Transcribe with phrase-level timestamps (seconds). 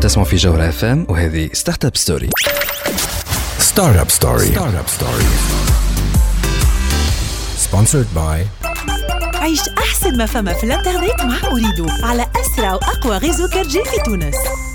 [0.00, 2.30] تسمعوا في جوهرة اف ام وهذه ستارت اب ستوري
[3.58, 5.24] ستارت اب ستوري ستارت اب ستوري
[7.56, 8.46] سبونسرد باي
[9.34, 14.34] عيش أحسن ما فما في الإنترنت مع أريدو على أسرع وأقوى غيزو كارجي في تونس.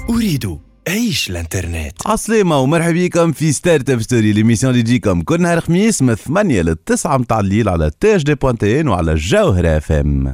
[0.09, 0.57] أريد
[0.87, 1.91] عيش الإنترنت.
[2.05, 6.61] عسلامة ومرحبا بكم في ستارت اب ستوري ليميسيون اللي تجيكم كل نهار خميس من 8
[6.61, 10.31] ل 9 متاع الليل على تي اش دي بوانتين وعلى جوهرة اف ام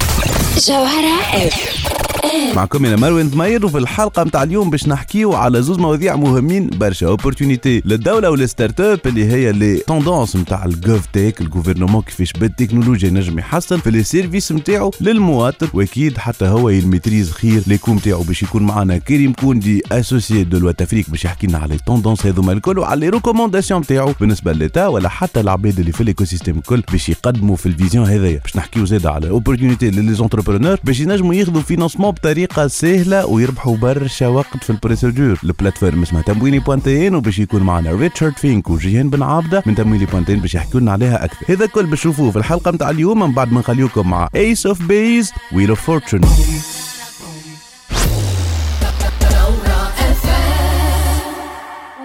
[0.67, 1.81] جوهرة اف
[2.55, 7.07] معكم أنا مروان ضمير وفي الحلقة نتاع اليوم باش نحكيو على زوز مواضيع مهمين برشا
[7.07, 13.39] اوبورتونيتي للدولة والستارت اب اللي هي لي توندونس نتاع الجوف تيك الجوفرنمون كيفاش بالتكنولوجيا نجم
[13.39, 15.67] يحسن في لي سيرفيس نتاعو للمواطن.
[15.73, 20.81] وأكيد حتى هو يميتريز خير ليكم نتاعو باش يكون معنا كريم كوندي اسوسيي دو لوات
[20.81, 25.09] افريك باش يحكي لنا على توندونس هذوما الكل وعلى لي ريكومونداسيون نتاعو بالنسبة للتا ولا
[25.09, 28.39] حتى العباد اللي في الايكو سيستيم الكل باش يقدموا في الفيزيون هذايا.
[28.43, 34.27] باش نحكيو زاد على اوبورتونيتي للي زونتربرونور باش ينجموا ياخذوا فينانسمون بطريقة سهلة ويربحوا برشا
[34.27, 39.63] وقت في البروسيدور البلاتفورم اسمها تمويلي بوانتين وباش يكون معنا ريتشارد فينك وجيهان بن عابده
[39.65, 43.19] من تمويلي بوانتين باش يحكوا لنا عليها أكثر هذا كل باش في الحلقة نتاع اليوم
[43.19, 46.21] من بعد ما نخليوكم مع ايس اوف بيز ويل اوف فورتشن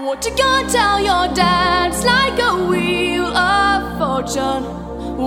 [0.06, 1.92] What you gonna tell your dad?
[1.92, 4.62] It's like a wheel of fortune.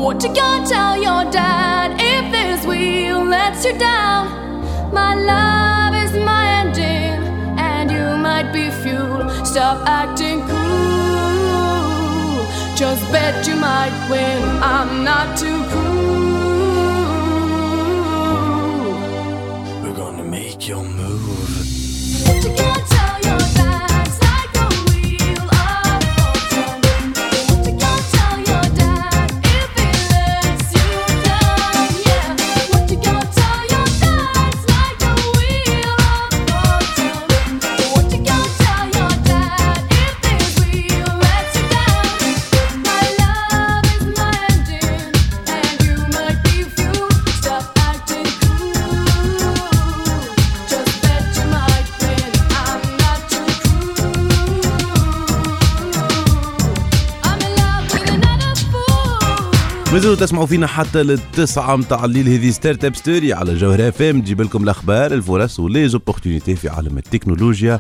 [0.04, 4.49] What you gonna tell your dad if this wheel lets you down?
[4.92, 7.22] My love is my engine,
[7.60, 9.30] and you might be fuel.
[9.46, 10.70] Stop acting cool.
[12.76, 14.42] Just bet you might win.
[14.64, 16.00] I'm not too cool.
[19.84, 20.84] We're gonna make your
[59.94, 62.28] مازالوا تسمعوا فينا حتى للتسعة متاع الليل.
[62.28, 66.98] هذه ستارت أب ستوري على جوهرة اف ام تجيب لكم الأخبار الفرص وليزوبورتينيتي في عالم
[66.98, 67.80] التكنولوجيا.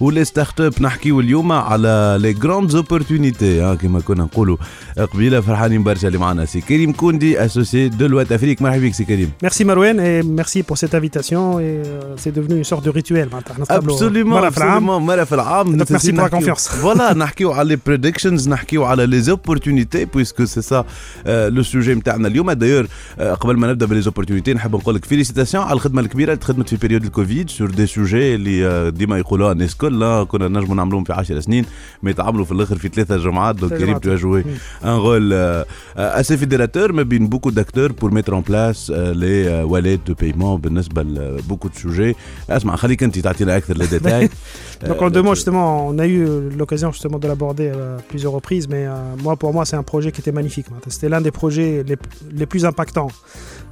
[0.00, 4.56] ولي ستارت اب نحكيو اليوم على لي جراند اوبورتونيتي كما كنا نقولوا
[4.98, 9.04] قبيلة فرحانين برشا اللي معنا سي كريم كوندي اسوسي دو لوات افريك مرحبا بك سي
[9.04, 9.30] كريم
[9.70, 11.60] Marouane et merci pour cette invitation.
[11.60, 13.28] Et euh, c'est devenu une sorte de rituel.
[13.32, 15.06] معناتها نتقابلوا مرة في العام.
[15.06, 16.68] مره في العام pour la confiance.
[16.70, 20.84] فوالا نحكيو على لي بريدكشنز نحكيو على لي زوبورتونيتي بويسكو سي سا
[21.26, 22.86] لو سوجي نتاعنا اليوم دايور
[23.18, 26.76] قبل ما نبدأ بلي زوبورتونيتي نحب نقول لك فيليسيتاسيون على الخدمة الكبيرة اللي تخدمت في
[26.76, 31.13] بيريود الكوفيد سور دي سوجي اللي آه، ديما يقولوها الناس آه، كنا نجموا نعملوهم في
[31.13, 31.65] 10 سنين
[32.03, 34.03] ما يتعاملوا في الاخر في ثلاثه جمعات دونك ثلاثة كريم جمعات.
[34.03, 34.43] tu as joué
[34.83, 35.63] un rôle euh,
[35.97, 39.99] euh, assez fédérateur mais bien beaucoup d'acteurs pour mettre en place euh, les euh, wallets
[40.07, 42.15] de paiement بالنسبه ل beaucoup de sujets
[42.49, 44.29] اسمع خليك انت تعطينا اكثر les détails
[44.83, 48.33] Donc en deux mots, justement, on a eu euh, l'occasion justement de l'aborder à plusieurs
[48.33, 48.93] reprises, mais euh,
[49.23, 50.67] moi, pour moi, c'est un projet qui était magnifique.
[50.71, 50.91] معناتها.
[50.91, 51.97] C'était l'un des projets les,
[52.31, 53.11] les plus impactants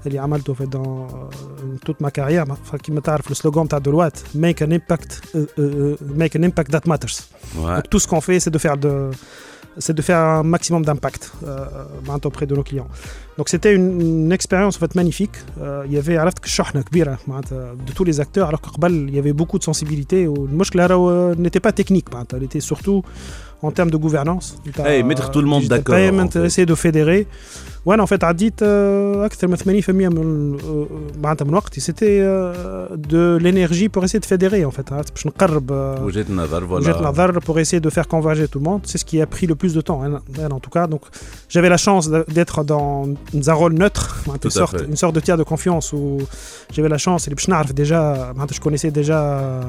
[0.05, 2.77] اللي عملته في dans euh, toute ma carrière.
[2.83, 6.87] كما تعرف le slogan تاع Deloitte, make an impact, euh, euh, make an impact that
[6.87, 7.17] matters.
[7.55, 7.75] Ouais.
[7.75, 9.11] Donc tout ce qu'on fait, c'est de faire de
[9.85, 11.65] c'est de faire un maximum d'impact euh,
[12.07, 12.87] معناتها auprès de nos clients.
[13.37, 15.35] Donc c'était une, une expérience en fait magnifique.
[15.61, 19.15] Euh, il y avait عرفت شحنة كبيرة معناتها de tous les acteurs alors qu'قبل il
[19.15, 23.01] y avait beaucoup de sensibilité والمشكلة راهو n'était pas technique معناتها elle était surtout
[23.61, 24.47] en termes de gouvernance.
[24.85, 26.45] Hey, mettre tout le monde digital d'accord, payment, en fait.
[26.45, 27.25] essayer de fédérer.
[27.85, 30.87] وانا en fait عديت آه، اكثر من 80% من آه،
[31.23, 32.19] معناتها من وقتي سيتي
[33.11, 36.67] de l'énergie pour essayer de fédérer en fait عرفت باش نقرب آه، وجهه نظر Jet
[36.67, 38.81] فوالا Nazar pour essayer de faire converger tout le monde.
[38.85, 40.85] C'est ce qui a pris le plus de temps, hein, hein, en tout cas.
[40.93, 41.01] Donc,
[41.53, 42.93] j'avais la chance de- d'être dans,
[43.33, 44.85] dans un rôle neutre, une Tout à sorte, fait.
[44.93, 46.03] une sorte de tiers de confiance où
[46.73, 48.01] j'avais la chance, et je n'arrive déjà,
[48.37, 49.61] معناتها je connaissais déjà euh,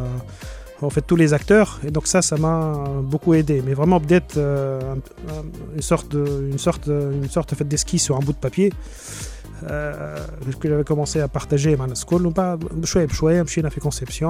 [0.81, 3.61] en fait tous les acteurs, et donc ça, ça m'a beaucoup aidé.
[3.65, 5.43] Mais vraiment peut-être euh, un- un-
[5.75, 8.71] une sorte, de, une sorte, une sorte fait, d'esquisse sur un bout de papier.
[9.66, 10.18] Euh,
[10.60, 14.24] que j'avais commencé à partager مع الناس الكل ومن بعد بشويه بشويه مشينا في conception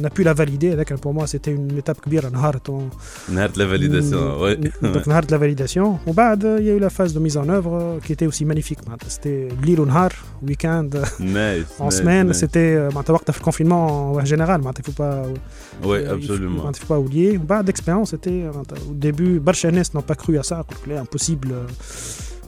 [0.00, 3.50] on a pu la valider هذاك pour moi c'était une étape كبيره نهارت on- نهار
[3.56, 6.90] لا فاليداسيون وي donc نهار de la validation ومن بعد il y a eu la
[6.90, 10.12] phase de mise en œuvre euh, qui était aussi magnifique معناتها c'était ليل ونهار
[10.46, 16.04] week-end نايس en semaine c'était معناتها وقتها في الكونفينمون général معناتها il faut pas وي
[16.04, 19.38] il faut- ابسوليومون معناتها il faut pas oublier ومن بعد l'expérience c'était معناتها au début
[19.40, 21.72] برشا ناس n'ont pas cru à ça قلت لك لا impossible Euh,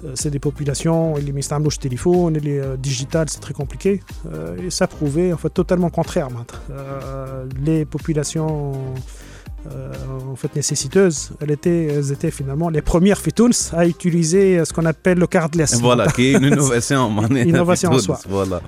[0.05, 4.01] euh, c'est des populations, ils le téléphone, les euh, digital, c'est très compliqué.
[4.31, 6.29] Euh, et ça prouvait en fait totalement contraire.
[7.65, 8.73] les populations
[10.31, 15.19] en fait nécessiteuses, elles étaient, étaient finalement les premières Fitouns à utiliser ce qu'on appelle
[15.19, 15.79] le cardless.
[15.81, 18.19] Voilà, qui est une innovation, une innovation en soi.
[18.27, 18.61] Voilà.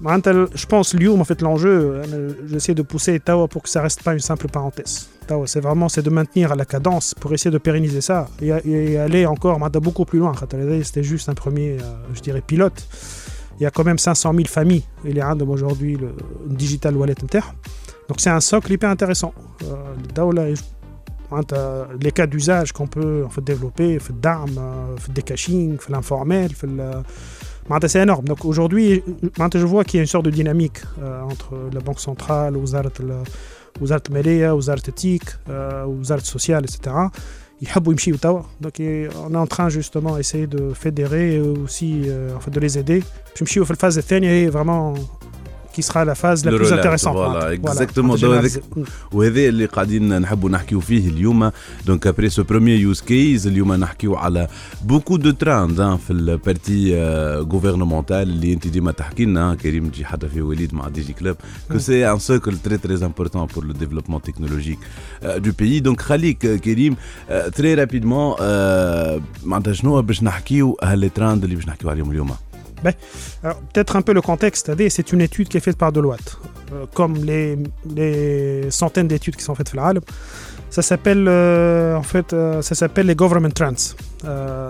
[0.00, 4.12] Je pense que fait l'enjeu, euh, j'essaie de pousser Tawa pour que ça reste pas
[4.12, 5.08] une simple parenthèse.
[5.26, 9.26] Tawa, c'est vraiment c'est de maintenir la cadence pour essayer de pérenniser ça et, aller
[9.26, 10.32] encore beaucoup plus loin.
[10.84, 12.86] C'était juste un premier, euh, je dirais, pilote.
[13.58, 16.14] Il y a quand même 500 000 familles, il y a aujourd'hui le
[16.46, 17.52] digital wallet terre.
[18.08, 19.34] Donc c'est un socle hyper intéressant.
[19.64, 19.74] Euh,
[20.14, 20.32] Tawa,
[22.00, 24.60] les cas d'usage qu'on peut développer, d'armes,
[25.08, 26.52] des caching, l'informel,
[27.86, 28.24] c'est énorme.
[28.24, 29.02] Donc aujourd'hui,
[29.58, 32.74] je vois qu'il y a une sorte de dynamique euh, entre la Banque centrale, aux
[32.74, 32.90] arts,
[33.80, 36.94] aux arts médias, aux arts éthiques, euh, aux arts sociales, etc.
[38.60, 42.60] Donc on est en train justement d'essayer de fédérer et aussi euh, en fait, de
[42.60, 43.02] les aider.
[43.34, 44.94] Puis je suis la phase de vraiment
[45.77, 47.55] qui sera la phase la Le plus relais, intéressante voilà, معناتها.
[47.55, 47.97] exactement.
[47.97, 48.61] معناتها Donc, généraliser.
[49.11, 51.51] وهذا اللي قاعدين نحبوا نحكيو فيه اليوم
[51.85, 54.47] دونك ابري سو بروميير يوز كيز اليوم نحكيو على
[54.83, 56.95] بوكو دو تراند في البارتي
[57.51, 61.35] غوفرنمونتال اللي انت ديما تحكي لنا كريم تجي حتى في وليد مع دي جي كلوب
[61.71, 64.79] كو سي ان سوكل تري تري امبورتون بور لو ديفلوبمون تكنولوجيك
[65.23, 66.95] دو بيي دونك خليك آه، كريم
[67.55, 68.35] تري رابيدمون
[69.43, 72.31] معناتها شنو باش نحكيو هاللي تراند اللي باش نحكيو عليهم اليوم
[73.42, 76.38] alors, peut-être un peu le contexte, c'est une étude qui est faite par Deloitte,
[76.72, 77.56] Euh, comme les,
[77.96, 80.00] les centaines d'études qui sont faites dans le
[80.68, 83.94] Ça s'appelle euh, en fait, euh, ça s'appelle les government trends.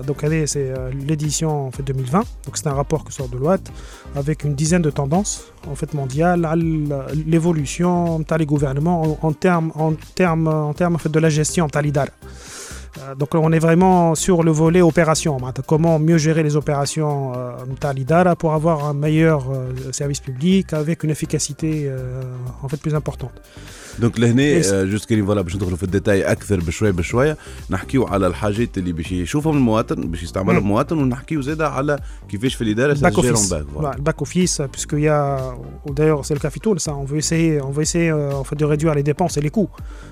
[0.07, 0.73] Donc, c'est
[1.09, 2.19] l'édition en fait 2020.
[2.19, 3.73] Donc, c'est un rapport que sort Deloitte
[4.15, 9.93] avec une dizaine de tendances en fait mondiales à l'évolution des gouvernements en, termes en
[10.15, 12.07] termes en termes en fait de la gestion de l'IDAR.
[12.07, 12.58] Euh,
[12.99, 15.53] euh, donc on est vraiment sur le volet opération, hein.
[15.67, 21.05] comment mieux gérer les opérations euh, Talidara pour avoir un meilleur euh, service public avec
[21.05, 21.91] une efficacité
[22.63, 23.33] en fait plus importante.
[24.00, 24.62] دونك لهنا إيه.
[24.74, 27.38] آه، جوست كريم فوالا باش ندخلوا في الديتاي اكثر بشوي بشويه
[27.70, 30.64] نحكيو على الحاجات اللي باش يشوفهم المواطن باش يستعملهم مم.
[30.64, 32.00] المواطن ونحكيو زاده على
[32.30, 33.50] كيفاش في الاداره back سجيرون office.
[33.50, 35.54] باك Voilà, le back office, euh, puisqu'il y a,
[35.86, 38.46] ou d'ailleurs c'est le cas Fitoul, ça, on veut essayer, on veut essayer euh, en
[38.48, 39.72] fait, de réduire les dépenses et les coûts,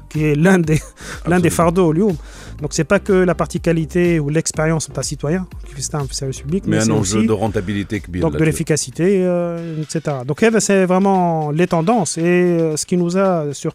[0.09, 0.79] qui est l'un des,
[1.31, 2.13] l'un des fardeaux au Lyon.
[2.61, 6.07] Donc c'est pas que la partie qualité ou l'expérience d'un citoyen qui fait ça un
[6.21, 8.45] service public, mais un c'est enjeu aussi de rentabilité كبير donc de là-dessus.
[8.49, 10.17] l'efficacité, euh, etc.
[10.29, 13.31] Donc elle, c'est vraiment les tendances et euh, ce qui nous a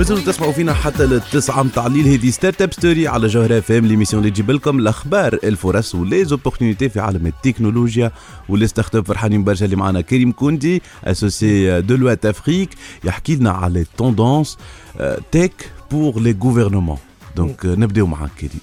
[0.00, 4.22] مازالوا تسمعوا فينا حتى للتسعة متاع الليل هذه ستارت اب ستوري على جوهرة فام ليميسيون
[4.22, 8.12] اللي تجيب لكم الأخبار الفرص وليزوبورتينيتي في عالم التكنولوجيا.
[8.48, 12.68] واللي ستارت اب فرحانين برشا اللي معنا كريم كوندي اسوسي دلوات افريك
[13.04, 14.58] يحكي لنا على توندونس
[15.32, 16.98] تك بور لي غوفرنمون
[17.36, 18.60] دونك نبداو معاك كريم.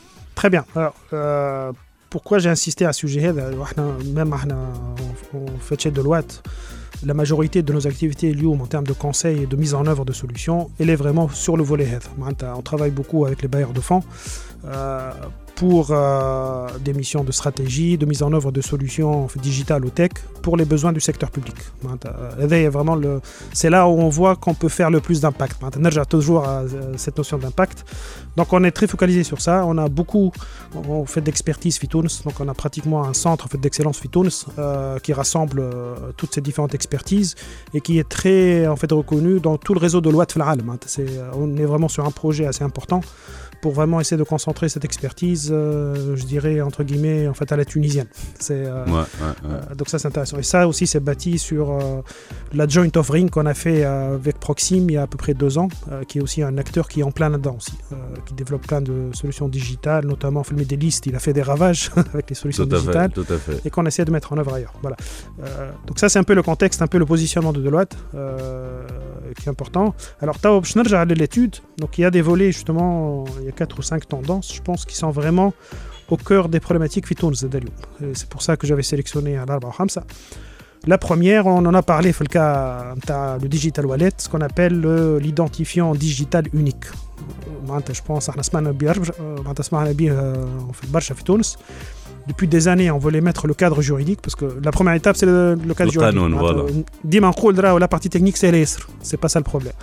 [0.77, 1.73] Euh,
[2.09, 3.19] pourquoi j'ai insisté à ce sujet?
[3.19, 4.73] هذا وإحنا- Même إحنا
[5.33, 6.41] on fait Deloitte,
[7.05, 10.05] la majorité de nos activités Lyoum en termes de conseils et de mise en œuvre
[10.05, 12.03] de solutions, elle est vraiment sur le volet head.
[12.21, 14.03] Hein, on travaille beaucoup avec les bailleurs de fonds
[14.65, 15.11] euh,
[15.55, 20.11] pour euh, des missions de stratégie, de mise en œuvre de solutions digitales ou tech
[20.43, 21.55] pour les besoins du secteur public.
[22.05, 23.19] Euh,
[23.53, 25.57] c'est là où on voit qu'on peut faire le plus d'impact.
[25.89, 26.47] J'ai toujours
[26.95, 27.85] cette notion d'impact.
[28.35, 29.65] Donc on est très focalisé sur ça.
[29.65, 30.31] On a beaucoup,
[30.75, 34.29] on fait d'expertise Fitounes, donc on a pratiquement un centre d'excellence Fitounes
[35.01, 35.63] qui rassemble
[36.17, 37.33] toutes ces différentes expertises
[37.73, 40.59] et qui est très en fait reconnu dans tout le réseau de l'Ouat Flaal.
[41.33, 43.01] On est vraiment sur un projet assez important
[43.61, 47.57] pour vraiment essayer de concentrer cette expertise, euh, je dirais entre guillemets, en fait à
[47.57, 48.07] la tunisienne.
[48.39, 49.05] C'est, euh, Ouais, ouais, ouais.
[49.71, 50.37] euh, donc ça c'est intéressant.
[50.37, 51.77] Et ça aussi c'est bâti sur
[52.53, 55.57] la joint offering qu'on a fait avec Proxim il y a à peu près deux
[55.57, 55.67] ans,
[56.07, 57.73] qui est aussi un acteur qui est en plein là-dedans aussi,
[58.25, 61.91] qui développe plein de solutions digitales, notamment filmer des listes, il a fait des ravages
[62.13, 63.61] avec les solutions Tout à digitales fait, tout à fait.
[63.65, 64.73] et qu'on essaie de mettre en œuvre ailleurs.
[64.81, 64.97] Voilà.
[65.87, 67.95] Donc ça c'est un peu le contexte, un peu le positionnement de Deloitte
[69.37, 69.93] qui est important.
[70.21, 73.53] Alors Tao Bschnerja de l'étude, donc il y a des volets justement, il y a
[73.53, 75.53] quatre ou cinq tendances, je pense, qui sont vraiment
[76.09, 77.47] au cœur des problématiques Fitounz
[78.13, 80.03] C'est pour ça que j'avais sélectionné Al-Arba Hamsa.
[80.85, 84.81] La première, on en a parlé, le le digital wallet, ce qu'on appelle
[85.19, 86.85] l'identifiant digital unique.
[87.91, 88.73] Je pense, euh,
[89.11, 89.49] euh, on
[92.27, 95.25] depuis des années, on voulait mettre le cadre juridique, parce que la première étape, c'est
[95.25, 96.15] le, cadre juridique.
[96.15, 96.29] Canon,
[97.79, 98.87] la partie technique, c'est l'ESR.
[99.01, 99.73] C'est pas ça le problème.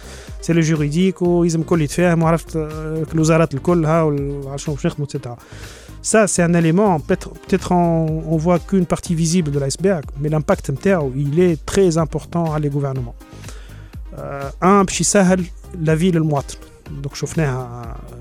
[0.42, 2.36] C'est le juridique, ou ils me faire, moi,
[3.14, 3.80] l'ouzarat, euh, le col,
[5.04, 5.34] etc.
[6.02, 10.28] Ça, c'est un élément, peut-être peut on, on voit qu'une partie visible de l'iceberg, mais
[10.28, 10.68] l'impact
[11.16, 13.14] il est très important à les gouvernements.
[14.18, 14.84] Euh, un,
[15.82, 16.56] la ville, le moitre.
[16.90, 17.20] Donc, je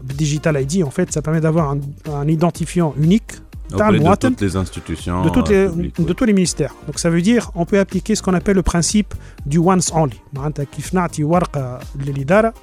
[0.02, 1.76] digital ID, en fait, ça permet d'avoir
[2.10, 3.34] un identifiant unique
[3.73, 6.15] de المواطن toutes les institutions de, toutes les- euh, publiques, de ouais.
[6.19, 6.75] tous les ministères.
[6.87, 9.11] Donc ça veut dire on peut appliquer ce qu'on appelle le principe
[9.47, 10.17] du once only.
[10.33, 12.55] معناتها كيف نعطي ورقة للإدارة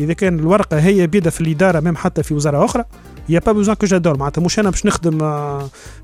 [0.00, 2.84] إذا كان الورقة هي بيدها في الإدارة même حتى في وزارة أخرى
[3.28, 5.18] il n'y a pas besoin que j'adore معناتها مش أنا باش نخدم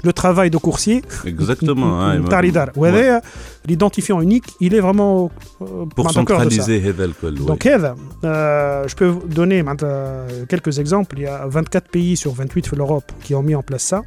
[0.04, 2.00] لو travail de coursier Exactement.
[2.00, 2.76] hein, نتاع الإدارة ouais.
[2.78, 3.22] وهذايا
[3.68, 5.30] l'identifiant unique il est vraiment
[5.62, 5.64] euh,
[5.96, 6.62] Pour معناتها au cœur de ça.
[6.62, 7.48] centraliser هذا الكل ouais.
[7.50, 12.16] Donc هذا euh, je peux vous donner معناتها quelques exemples il y a 24 pays
[12.16, 14.02] sur 28 في l'Europe qui ont mis en place ça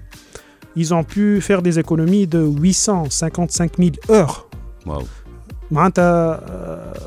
[0.75, 4.47] ils ont pu faire des économies de 855 000 heures
[4.87, 5.03] Waouh.
[5.71, 6.99] معناتها euh,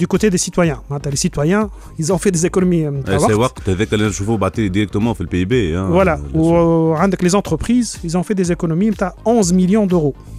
[0.00, 3.18] du côté des citoyens معناتها les citoyens ils ont fait des économies euh, Eh, نتاع
[3.18, 3.34] C'est وقت.
[3.58, 8.22] وقت هذاك اللي نشوفوه بعطيه directement في البي بي voilà وعندك les entreprises ils ont
[8.22, 10.37] fait des économies نتاع 11 millions d'euros Euh, سامحني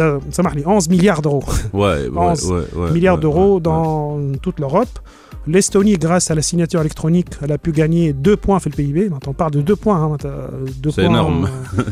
[0.00, 4.88] 11 milliards d'euros Ouais, ouais, 11 ouais, ouais, milliards d'euros dans toute l'Europe.
[5.48, 9.08] L'Estonie, grâce à la signature électronique, elle a pu gagner deux points fait le PIB.
[9.10, 9.96] Maintenant, on parle de deux points.
[10.02, 10.16] hein,
[10.82, 11.48] deux C'est points, énorme.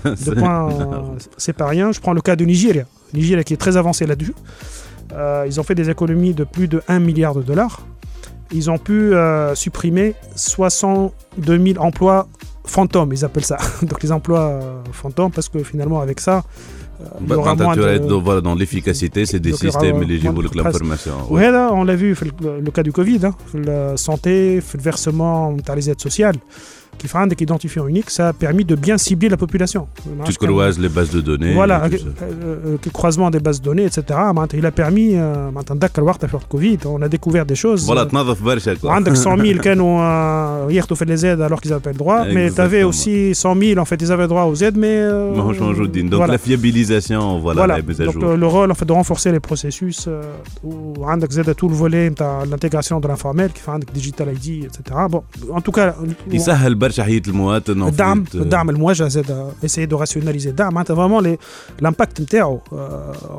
[0.07, 1.01] euh, deux points, euh,
[1.37, 1.93] c'est pas rien.
[1.93, 2.85] Je prends le cas de Nigeria.
[3.13, 4.35] Nigeria qui est très avancé là-dessus.
[5.13, 7.83] Euh, ils ont fait des économies de plus de 1 milliard de dollars.
[8.53, 12.27] Ils ont pu euh, supprimer 62 000 emplois
[12.67, 13.59] fantômes, ils appellent ça.
[13.83, 16.43] Donc les emplois euh, fantômes, parce que finalement, avec ça,
[17.04, 17.96] euh, il y Bah, aura quand moins tu vas de...
[17.98, 20.44] être dans, voilà, dans l'efficacité, c'est des Donc, il y aura systèmes اللي moins يجيبوا
[20.44, 20.66] de لك presse.
[20.66, 21.12] l'information.
[21.30, 21.32] ouais.
[21.32, 25.58] وهذا on l'a vu في ال- le cas du Covid hein, في السانté في الversement
[25.60, 26.38] نتاع les aides sociales
[26.99, 29.89] qui fera un identifiant unique, ça a permis de bien cibler la population.
[30.25, 31.55] Tu croises les bases de données.
[31.55, 34.03] Voilà, le euh, euh, euh, croisement des bases de données, etc.
[34.13, 37.85] Hein, il a permis, maintenant, d'accord, le Covid, on a découvert des choses.
[37.85, 39.99] Voilà, tu n'as pas de 100 000 canons
[40.69, 43.35] hier, tu fais les aides alors qu'ils n'avaient pas le droit, mais tu avais aussi
[43.35, 45.05] 100 000, en fait, ils avaient droit aux aides, mais.
[46.11, 50.09] Donc la fiabilisation, voilà, le rôle, en fait, de renforcer les processus,
[50.63, 52.13] ou tu tout le volet,
[52.51, 54.83] l'intégration de l'informel, qui fait un Digital ID, etc.
[55.09, 55.23] Bon,
[55.53, 55.95] en tout cas.
[56.31, 56.41] Il
[56.84, 57.84] برشا حياة المواطن.
[57.84, 61.38] en الدعم fait, euh, الدعم الموجه زاد essayer de rationaliser الدعم معناتها vraiment les-
[61.86, 62.74] l'impact نتاعو euh,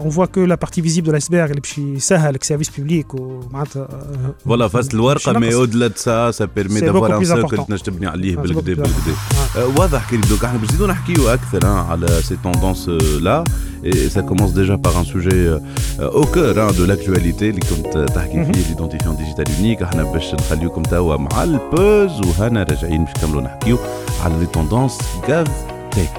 [0.04, 4.45] on voit que la partie visible de l'iceberg اللي باش يسهل السيرفيس بيبليك ومعناتها euh,
[4.49, 5.59] فوالا فاست الورقه باش مي ينقص.
[5.59, 7.66] اودلا سا سا بيرمي C'est دافوار beaucoup ان plus سيركل important.
[7.66, 9.57] تنجم تبني عليه Ah, c'est بالكدا beaucoup plus بالكدا important.
[9.57, 12.88] آه، واضح كريم دوك احنا باش نزيدو نحكيو اكثر hein, على سي توندونس
[13.21, 13.45] لا
[13.85, 17.99] et ça commence déjà par un sujet euh, au cœur hein, de l'actualité اللي كنت
[18.14, 18.52] تحكي Mhm.
[18.52, 23.42] فيه ليدونتيفيون ديجيتال يونيك احنا باش نخليكم توا مع البوز وهنا راجعين باش نكملوا نحاولوا
[23.42, 23.80] نحكيو
[24.24, 25.48] على لي توندونس جاف
[25.92, 26.10] تيك.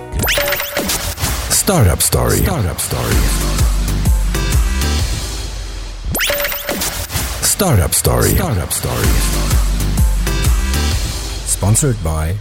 [1.50, 3.16] ستارت اب ستوري ستارت اب ستوري
[7.42, 9.08] ستارت اب ستوري ستارت اب ستوري
[11.49, 12.37] سبونسرد باي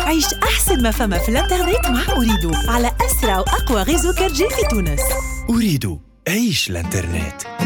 [0.00, 5.00] عيش أحسن ما فما في الإنترنت مع أريدو على أسرع وأقوى غيزو 4 في تونس.
[5.50, 7.61] أريدو عيش الإنترنت.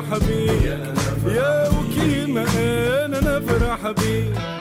[0.00, 0.94] نفرح بيا
[1.34, 2.44] يا وكيما
[3.04, 4.59] أنا نفرح بيا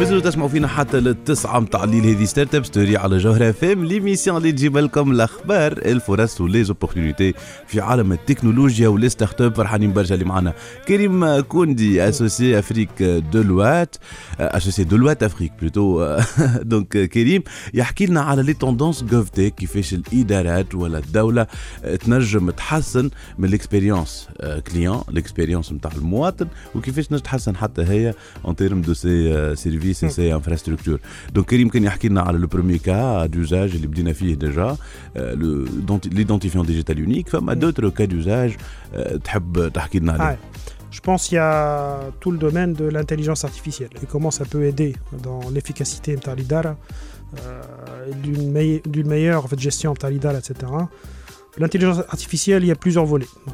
[0.00, 2.16] مازالوا تسمعوا فينا حتى للتسعة متاع الليل.
[2.16, 7.34] هذه ستارت اب ستوري على جوهرة فام ليميسيون اللي تجيب لكم الأخبار الفرص وليزوبورتينيتي
[7.66, 10.52] في عالم التكنولوجيا ولي ستارت اب فرحانين برشا اللي معنا.
[10.88, 13.96] كريم كوندي اسوسي افريك دولوات
[14.38, 16.16] اسوسي دولوات افريك بلوتو
[16.62, 17.42] دونك كريم
[17.74, 21.46] يحكي لنا على لي توندونس جوف تيك كيفاش الإدارات ولا الدولة
[22.00, 24.28] تنجم تحسن من الاكسبيريونس
[24.72, 28.14] كليون الاكسبيريونس نتاع المواطن وكيفاش تنجم تحسن حتى هي
[28.48, 30.98] ان تيرم دو سي سيرفيس services et infrastructures.
[31.34, 31.86] Donc Karim Ken
[32.18, 34.76] a le premier cas d'usage, il est déjà,
[35.16, 35.66] euh,
[36.10, 37.58] l'identifiant digital unique, mais enfin, mm.
[37.58, 38.56] d'autres cas d'usage,
[38.96, 39.18] euh,
[40.90, 44.64] je pense qu'il y a tout le domaine de l'intelligence artificielle et comment ça peut
[44.64, 46.20] aider dans l'efficacité de
[47.38, 47.62] euh,
[48.22, 50.54] d'une meilleure gestion de etc.
[51.58, 53.26] L'intelligence artificielle, il y a plusieurs volets.
[53.48, 53.52] Euh,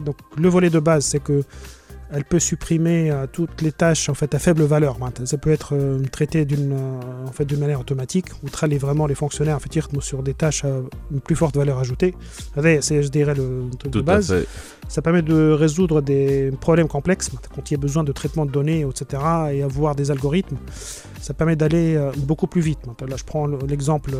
[0.00, 1.42] Donc, le volet de base, c'est que
[2.12, 4.98] elle peut supprimer euh, toutes les tâches en fait à faible valeur.
[5.24, 9.14] Ça peut être euh, traité d'une euh, en fait manière automatique ou traiter vraiment les
[9.14, 10.68] fonctionnaires en fait sur des tâches à
[11.10, 12.14] une plus forte valeur ajoutée.
[12.80, 14.34] C'est je dirais le truc de base.
[14.88, 18.50] Ça permet de résoudre des problèmes complexes quand il y a besoin de traitement de
[18.50, 20.56] données etc et avoir des algorithmes.
[21.20, 22.80] Ça permet d'aller beaucoup plus vite.
[23.08, 24.12] Là je prends l'exemple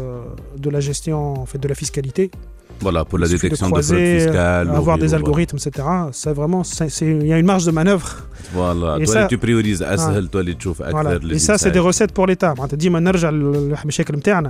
[0.57, 2.31] de la gestion en fait de la fiscalité.
[2.88, 4.68] Voilà, pour la Il suffit de détection de, fraude croiser, fiscale.
[4.82, 5.22] avoir oui, des voilà.
[5.22, 5.70] algorithmes, etc.
[6.22, 8.10] Ça vraiment, c'est- c'est- il y a une marge de manœuvre.
[8.60, 11.08] Voilà, Et toi ça- tu priorises اسهل toi اللي تشوف Voilà.
[11.08, 12.54] اكثر Et ça, c'est des recettes pour l'État.
[12.58, 14.50] معناتها ديما نرجع للمشاكل نتاعنا.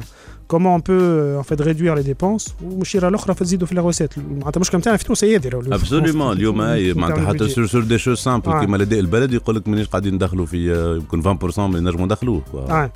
[0.53, 4.17] Comment on peut euh, en fait réduire les dépenses ومشيره الاخرى فتزيدوا في les recettes.
[4.31, 5.49] معناتها المشكل نتاعنا في تونس هي هذه.
[5.55, 7.51] ابسوليومون اليوم اي في معناتها termes حتى budget.
[7.51, 8.59] سور سور دي شوز سامبل آه.
[8.59, 12.05] كيما الاداء البلدي يقول لك مانيش قاعدين ندخلوا في آه، يمكن 20% من اللي نجموا
[12.05, 12.89] ندخلوه Ouais.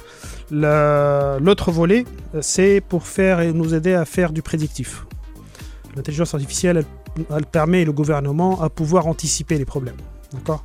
[0.52, 2.04] Le- L'autre volet,
[2.52, 5.06] c'est pour faire et nous aider à faire du prédictif.
[5.99, 6.85] L'intelligence artificielle,
[7.35, 9.97] elle, permet le gouvernement à pouvoir anticiper les problèmes.
[10.33, 10.65] D'accord?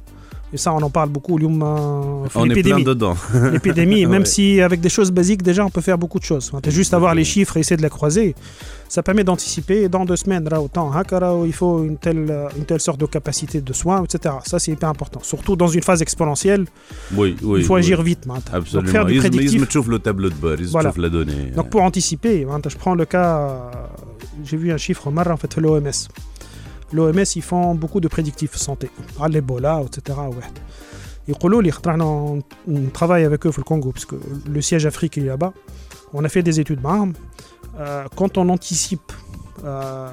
[0.54, 1.40] Et ça, on en parle beaucoup.
[1.42, 3.16] On est plein dedans.
[3.52, 6.52] L'épidémie, même si avec des choses basiques, déjà, on peut faire beaucoup de choses.
[6.68, 8.36] Juste avoir les chiffres et essayer de les croiser.
[8.88, 9.90] Ça permet d'anticiper.
[9.90, 11.02] Dans deux semaines, là, autant, hein,
[11.48, 14.36] il faut une telle, euh, une telle sorte de capacité de soins, etc.
[14.46, 15.22] Ça, c'est hyper important.
[15.24, 16.68] Surtout dans une phase exponentielle,
[17.16, 18.28] oui, oui, il faut agir vite.
[18.52, 18.84] Absolument.
[18.84, 19.54] Donc, faire du prédictif.
[19.54, 20.94] Ils, ils, ils le tableau de bord, ils me voilà.
[20.96, 21.52] la donnée.
[21.56, 23.72] Donc, pour anticiper, je prends le cas euh,
[24.44, 26.10] j'ai vu un chiffre marre en fait l'OMS.
[26.92, 30.20] L'OMS ils font beaucoup de prédictifs santé, à l'Ebola, etc.
[31.28, 31.74] Ils disent
[32.68, 34.16] on travaille avec eux au Congo parce que
[34.48, 35.54] le siège Afrique est là-bas.
[36.14, 37.14] On a fait des études marmes.
[37.80, 39.12] Euh, quand on anticipe
[39.66, 40.10] euh,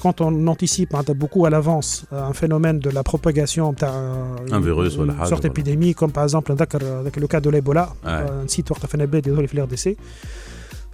[0.00, 4.60] quand on anticipe hein, beaucoup à l'avance euh, un phénomène de la propagation un, un
[4.60, 8.86] virus sorte d'épidémie comme par exemple le cas de l'Ebola un site où on a
[8.86, 9.96] fait des RDC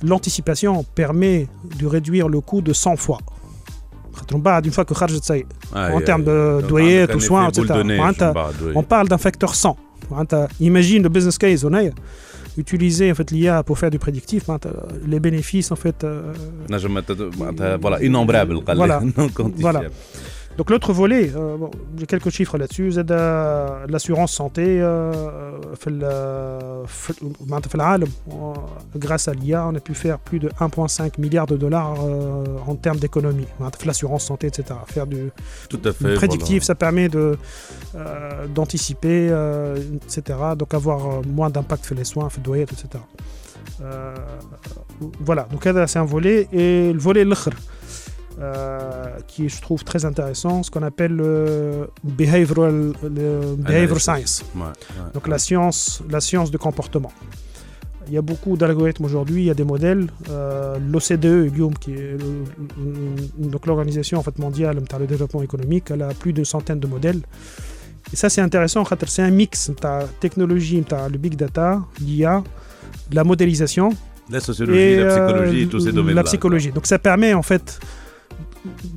[0.03, 3.19] l'anticipation permet de réduire le coût de 100 fois
[4.65, 4.95] une fois que
[5.75, 7.67] en termes de douillet, tout soin, etc.
[8.75, 9.77] On parle d'un facteur 100.
[10.61, 11.83] Imagine le business case, on a
[12.59, 14.45] utiliser en fait l'IA pour faire du prédictif,
[15.07, 16.05] les bénéfices en fait.
[16.05, 16.35] Euh,
[17.81, 18.59] voilà, innombrables.
[18.67, 19.03] Voilà.
[20.59, 21.57] Donc l'autre volet, euh,
[21.97, 22.91] j'ai quelques chiffres là-dessus,
[23.89, 25.13] l'assurance santé euh,
[25.87, 26.85] euh,
[28.97, 31.97] grâce à l'IA, on a pu faire plus de 1,5 milliard de dollars
[32.67, 33.47] en termes d'économie,
[33.87, 34.79] l'assurance santé, etc.
[34.87, 35.31] Faire du,
[36.17, 37.39] prédictif, ça permet de,
[38.55, 39.33] d'anticiper,
[40.07, 40.39] etc.
[40.57, 43.03] Donc avoir moins d'impact sur les soins, sur les etc.
[45.21, 46.49] voilà, donc c'est un volet.
[46.53, 47.49] Et le volet, l'autre.
[48.41, 52.93] Euh, qui je trouve très intéressant, ce qu'on appelle le behavioral,
[53.59, 54.43] behavior science,
[55.13, 57.13] donc la science, la science du comportement.
[58.09, 60.09] Il y a beaucoup d'algorithmes aujourd'hui, il y a des modèles.
[60.31, 62.17] Euh, L'OCDE, qui est
[63.67, 67.21] l'organisation en fait mondiale pour le développement économique, elle a plus d'une centaine de modèles.
[68.13, 69.77] Et ça, c'est intéressant, c'est un mix de
[70.21, 72.43] technologie, le big data, l'IA,
[73.13, 73.91] la modélisation.
[74.31, 76.23] La sociologie, la euh, psychologie, tous ces domaines-là.
[76.23, 76.73] La psychologie.
[76.73, 77.79] Donc ça permet en fait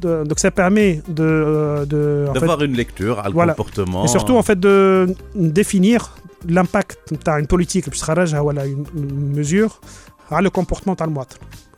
[0.02, 3.54] donc ça permet de euh, d'avoir une lecture, un voilà.
[3.54, 4.06] comportement.
[4.06, 6.16] Et surtout en fait de définir
[6.48, 9.82] l'impact d'une politique, une mesure,
[10.30, 11.28] à le comportement dans le mois.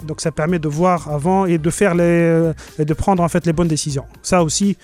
[0.06, 3.45] Donc ça permet de voir avant et de faire les et de prendre en fait
[3.45, 4.06] les bonnes décisions.
[4.21, 4.78] Ça aussi.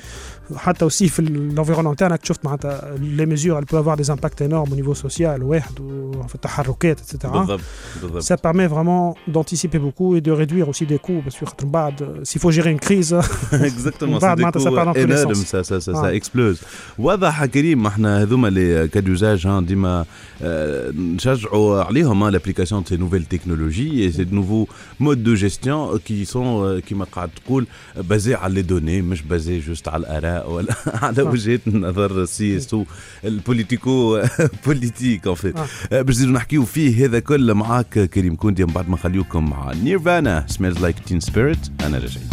[0.57, 4.73] حتى aussi في l'environnement تاعنا شفت معناتها les mesures elles peuvent avoir des impacts énormes
[4.73, 7.27] au niveau social واحد و في التحركات etc.
[7.27, 7.61] بالضبط
[8.03, 11.65] بالضبط Ça permet vraiment d'anticiper beaucoup et de réduire aussi des coûts parce que خاطر
[11.67, 13.15] من بعد s'il faut gérer une crise
[13.53, 15.47] Exactement, ومن c'est بعد des معناتها ça coûts part dans tous les énormes, sens.
[15.47, 16.21] ça, ça, ça, ça آه.
[16.21, 16.59] explose.
[16.99, 20.05] واضح كريم احنا هذوما لي كا دوزاج ها ديما
[20.43, 24.69] آه، نشجعوا عليهم لابليكاسيون de ces nouvelles technologies et ces nouveaux
[25.01, 29.59] modes de gestion qui sont آه، كيما قاعد تقول بازي على لي دوني مش بازي
[29.59, 32.86] جوست على الاراء ولا على وجهات النظر السياسو
[33.26, 34.22] البوليتيكو
[34.66, 36.02] بوليتيك ان فيت آه.
[36.02, 40.46] باش نزيدو نحكيو فيه هذا كله معاك كريم كوندي من بعد ما نخليوكم مع نيرفانا
[40.48, 42.30] سميلز لايك تين سبيريت أنا راجعين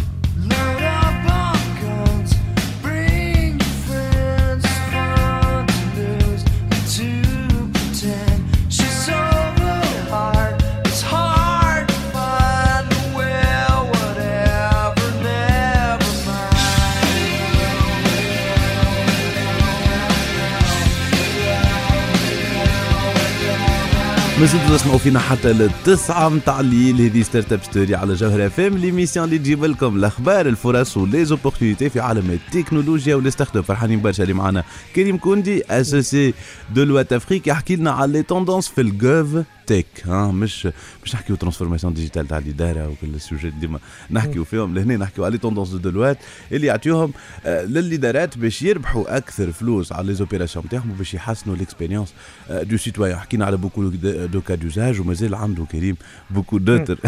[24.41, 27.01] ما زلتوا تسمعوا فينا حتى للتسعة متاع الليل.
[27.01, 31.91] هذه ستارت أب ستوري على جوهر اف ام ليميسيون اللي تجيب لكم الأخبار الفرص وليزوبورتينيتي
[31.91, 33.15] في عالم التكنولوجيا.
[33.15, 34.65] والستارت اب فرحانين برشا اللي معنا
[34.97, 36.35] كريم كوندي اسوسي
[36.75, 40.68] دو لوات افريك يحكي لنا على لي توندونس في الجوف تك ها مش
[41.04, 43.80] مش نحكيو ترانسفورماسيون ديجيتال تاع الاداره وكل السوجيت ديما
[44.12, 46.18] نحكيو فيهم لهنا نحكيو على لي توندونس دو دلوات
[46.52, 47.14] اللي يعطيوهم
[47.46, 52.14] آه، للادارات باش يربحوا اكثر فلوس على لي زوبيراسيون تاعهم وباش يحسنوا ليكسبيريونس
[52.50, 53.84] دو سيتويان حكينا على بوكو
[54.26, 55.96] دو كا دوزاج ومازال عنده كريم
[56.30, 57.00] بوكو دوتر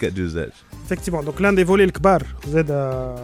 [0.00, 0.50] كا دوزاج
[0.84, 2.20] Effectivement, donc l'un des volets le kbar,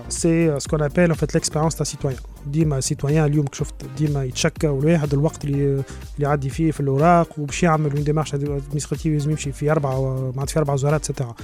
[0.08, 2.16] c'est euh, ce qu'on appelle en fait l'expérience d'un citoyen.
[2.46, 5.84] ديما citoyen اليوم شفت ديما يتشكى والواحد الوقت اللي اللي
[6.18, 10.58] يعدي فيه في الاوراق وباش يعمل اون ديمارش ادمنستراتيف لازم يمشي في اربعه معناتها في
[10.58, 11.34] اربع وزارات اتسيتيرا.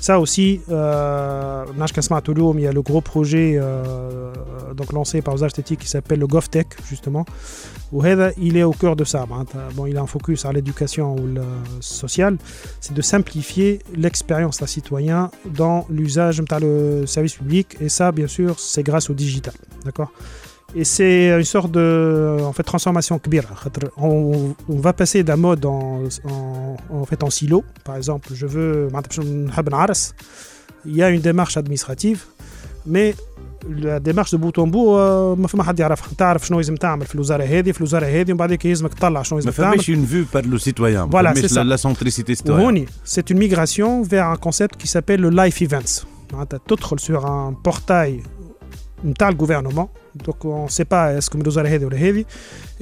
[0.00, 0.72] Ça aussi, euh,
[1.78, 4.32] نعرفش كان سمعتوا اليوم, il y a le gros projet euh,
[4.74, 7.24] donc lancé par Osage Esthétique qui s'appelle le GovTech justement.
[7.92, 9.26] وهذا il est au cœur de ça.
[9.26, 11.42] معناتها, Bon, il a un focus sur l'éducation ou le
[11.80, 12.36] social.
[12.80, 15.30] C'est de simplifier l'expérience d'un citoyen
[15.62, 17.76] dans l'usage de le service public.
[17.80, 19.54] Et ça, bien sûr, c'est grâce au digital.
[19.84, 20.10] D'accord
[20.76, 23.54] et c'est une sorte de en fait, transformation كبيرة.
[23.54, 27.64] خاطر On, on va passer d'un mode en, en, en fait, en silo.
[27.84, 30.14] Par exemple, je veux معناتها باش نحب نعرس.
[30.86, 32.20] Il y a une démarche administrative,
[32.86, 33.14] mais
[33.84, 37.06] la démarche de bout en bout آه، ما فما حد يعرفها تعرف شنو لازم تعمل
[37.06, 39.90] في الوزاره هذه في الوزاره هذه ومن بعد يلزمك تطلع شنو ما لازم تعمل فماش
[39.90, 41.58] اون فيو بار لو سيتويان Voilà, c'est ça.
[41.58, 46.04] لا سنتريسيتي سيتويان وهوني c'est une migration vers un concept qui s'appelle le life events
[46.32, 48.26] معناتها تدخل sur un portail
[49.04, 49.88] نتاع le gouvernement
[50.28, 52.24] donc on sait pas est-ce que من الوزاره هذه ولا هذه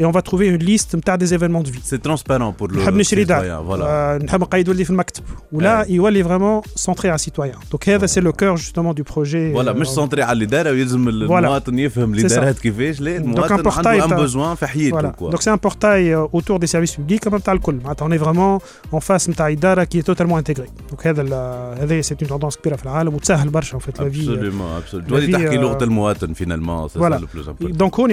[0.01, 2.83] et on va trouver une liste نتاع des événements de vie سي ترونسبارون بور لو
[2.83, 3.83] نحب نشري دار citoyen, voilà.
[3.83, 5.93] آه، نحب نقيد ولدي في المكتب ولا أي.
[5.95, 9.73] يولي vraiment centré à un citoyen donc هذا c'est le cœur justement du projet فوالا
[9.73, 14.09] euh, مش سونتري على الاداره ويلزم المواطن يفهم الادارات كيفاش لا المواطن portail عنده ان
[14.09, 15.15] تاع- بوزوان في حياته Voilà.
[15.15, 18.13] كوا Donc c'est un portail euh, autour des services publics comme تاع الكل معناتها on
[18.13, 18.63] est vraiment
[18.97, 22.57] en face نتاع إدارة qui est totalement intégrée donc هذا ال- هذا c'est une tendance
[22.61, 25.07] كبيرة في العالم وتسهل برشا en fait la vie Absolument, absolument.
[25.07, 27.17] la تولي vie, تحكي euh, لغه المواطن finalement, c'est voilà.
[27.22, 27.48] le plus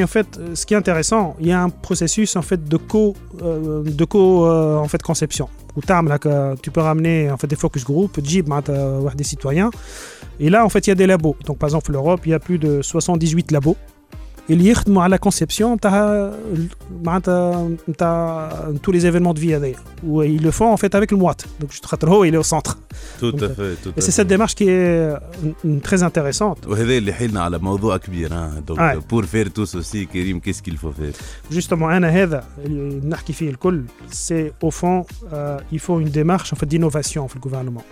[0.05, 2.77] en fait, euh, ce qui est intéressant, il y a un processus en fait de
[2.77, 7.57] co, euh, de co euh, en fait conception Où tu peux ramener en fait des
[7.57, 8.49] focus group, Jib,
[9.17, 9.71] des citoyens.
[10.41, 11.37] Et là en fait il y a des labos.
[11.47, 13.77] Donc par exemple l'Europe, il y a plus de 78 labos
[14.50, 16.32] اللي يخدموا على كونسيبسيون تاع
[17.04, 18.50] معناتها نتاع
[18.88, 22.10] tous les événements de vie هذايا ils le font en fait avec المواطن donc خاطر
[22.10, 22.78] هو il est au centre
[23.20, 24.18] Tout à Donc, fait, tout et à c'est fait.
[24.18, 28.80] cette démarche qui est euh, très intéressante وهذا اللي حيلنا على موضوع كبير ها دونك
[28.80, 28.96] آه.
[28.96, 31.14] بور فير توس اوسي كريم كيس كيل فو فير
[31.54, 36.54] justement انا هذا اللي نحكي فيه الكل سي au fond euh, il faut une démarche
[36.54, 37.84] en fait d'innovation في le gouvernement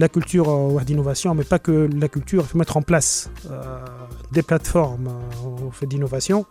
[0.00, 3.30] la culture euh, واحد d'innovation mais pas que la culture il faut mettre en place
[3.50, 3.52] euh,
[4.36, 6.45] des plateformes euh, en fait d'innovation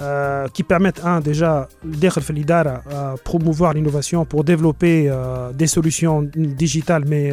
[0.00, 7.04] euh, qui permettent, un, déjà, l'IDARA, euh, promouvoir l'innovation pour développer euh, des solutions digitales,
[7.06, 7.32] mais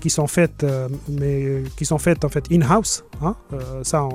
[0.00, 0.66] qui sont faites,
[1.08, 3.04] mais qui sont faites en fait in-house.
[3.22, 3.36] hein,
[3.82, 4.08] ça,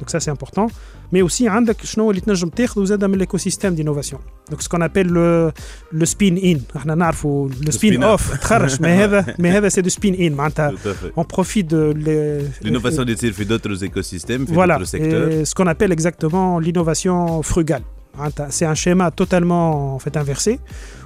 [0.00, 0.66] donc ça c'est important.
[1.14, 4.18] Mais aussi, عندك شنو اللي تنجم تاخذه زاد من l'écosystème d'innovation.
[4.52, 5.52] Donc ce qu'on appelle le,
[5.92, 6.76] le spin in.
[6.76, 8.04] احنا نعرفوا le spin spin out.
[8.20, 11.12] off تخرج mais هذا mais هذا c'est du spin in معناتها Tout à fait.
[11.16, 15.28] on profite de les- L'innovation des tirs fait d'autres écosystèmes, fait voilà, d'autres secteurs.
[15.28, 17.82] et ce qu'on appelle exactement l'innovation frugale.
[18.20, 20.52] Hein, t'as- C'est un schéma totalement en fait inversé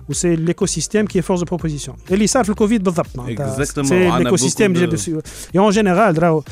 [0.08, 1.94] où c'est l'écosystème qui est force de proposition.
[2.10, 3.46] Et l'ISA, le Covid, بالضبط, معناتها.
[3.48, 4.72] Exactement, c'est on a l'écosystème.
[4.72, 6.44] beaucoup de- j'ai- Et en général, راهو-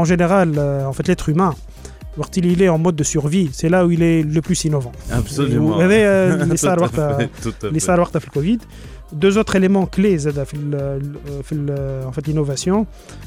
[0.00, 1.54] en général, euh, en fait, l'être humain,
[2.16, 4.92] quand il est en mode de survie, c'est là où il est le plus innovant.
[5.20, 5.76] Absolument.
[5.76, 6.88] وهذا اللي صار
[7.42, 7.70] Tout
[9.14, 9.72] à وقتها fait, tout à اللي fait.
[9.72, 12.26] صار وقتها في الكوفيد deux autres éléments clés زاد في ال في ال en fait
[12.28, 12.86] l'innovation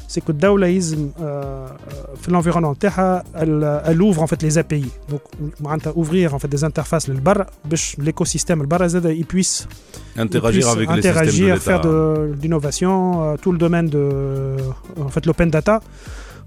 [0.09, 1.77] c'est que الدولة يلزم آه،
[2.21, 5.21] في l'environnement نتاعها elle, elle ouvre en fait les API donc
[5.61, 9.67] معناتها ouvrir en fait des interfaces للبر باش l'écosystème البر زاد il puisse
[10.17, 11.89] Interagir puisse avec les interagir, systèmes de faire l'État.
[11.89, 14.05] de l'innovation, euh, tout le domaine de
[15.07, 15.75] en fait l'open data.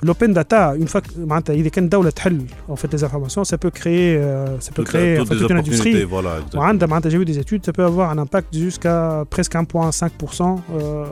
[0.02, 3.56] L'open data, une fois que معناتها إذا كان دولة تحل en fait les informations, ça
[3.58, 5.90] peut créer euh, ça peut Toutes- créer en toutes fait, des toute une industrie.
[5.90, 6.30] opportunités, voilà.
[6.38, 6.58] exactement.
[6.60, 11.06] وعندها معناتها j'ai vu des études, ça peut avoir un impact jusqu'à presque 1,5% euh,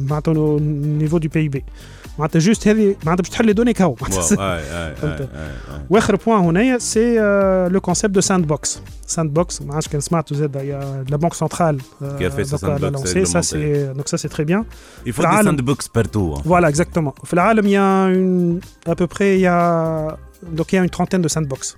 [0.00, 0.60] معناتها au
[1.02, 1.62] niveau du PIB.
[2.18, 4.62] معناتها juste هذه معناتها باش تحل لي دوني كهو Wow, معناتها ouais,
[4.96, 5.18] ouais, فهمت.
[5.18, 5.80] ouais, ouais, ouais.
[5.90, 7.18] واخر بوان هنايا سي
[7.70, 11.34] لو كونسيبت دو ساند بوكس ساند بوكس ما عادش كان سمعتوا زاد يا لا بانك
[11.34, 13.00] سنترال Qui a fait sa sandbox
[13.32, 13.94] ça c'est réglementée.
[13.98, 14.64] donc ça c'est très bien
[15.06, 16.25] Il faut des العالم- sandbox partout.
[16.35, 16.41] Hein.
[16.45, 17.13] Voilà, exactement.
[17.65, 20.89] il y a une, à peu près, il y a, donc il y a une
[20.89, 21.77] trentaine de sandbox.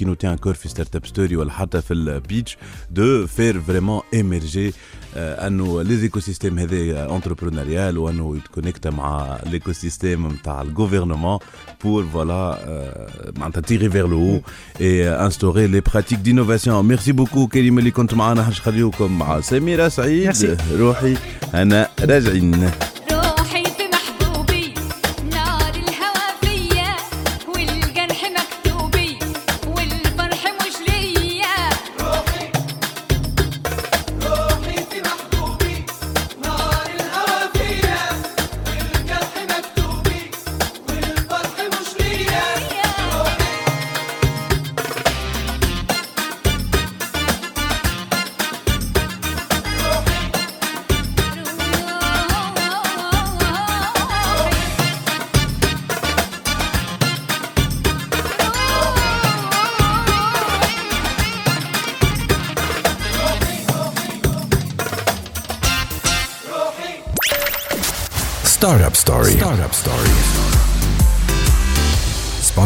[0.00, 2.56] qui nous tient à cœur, Startup Story ou Al-Hata, fait le pitch,
[2.90, 4.72] de faire vraiment émerger
[5.14, 6.58] euh, à nous les écosystèmes
[7.10, 11.38] entrepreneurial ou à nous connecter à l'écosystème, à le gouvernement
[11.78, 14.42] pour voilà euh, tirer vers le haut
[14.78, 16.82] et euh, instaurer les pratiques d'innovation.
[16.82, 18.90] Merci beaucoup Kelly Melikontmaana, Hachkhadiou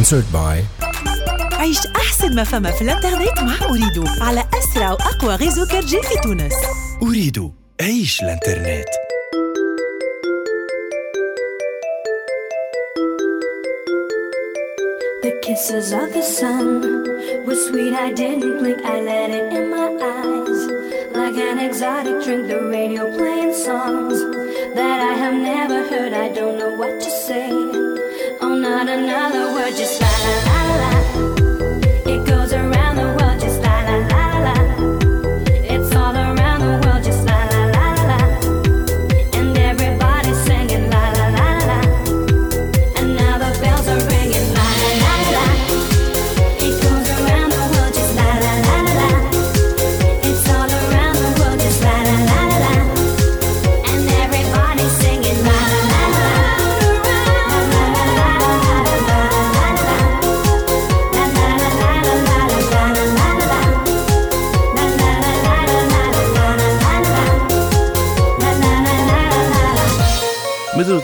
[0.04, 0.64] Sponsored by
[1.52, 6.54] عيش أحسن ما فما في الانترنت مع أريدو على أسرع وأقوى غيزو كارجي في تونس
[7.02, 8.84] أريد عيش الإنترنت
[15.22, 16.82] The kisses of the sun
[17.46, 17.94] were sweet.
[17.94, 18.80] I didn't blink.
[18.84, 20.60] I let it in my eyes.
[21.18, 24.18] Like an exotic drink, the radio playing songs
[24.76, 26.12] that I have never heard.
[26.12, 27.93] I don't know what to say.
[28.64, 30.43] Not another word, just la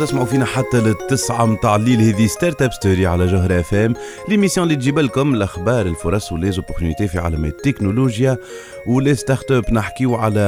[0.00, 2.00] تسمعوا فينا حتى للتسعة متاع الليل.
[2.00, 3.94] هذه ستارت اب ستوري على جوهر اف ام
[4.28, 8.38] ليميسيون اللي تجيب لكم الاخبار الفرص وليزوبورتينيتي في عالم التكنولوجيا.
[8.86, 10.40] ولي ستارت اب نحكيو على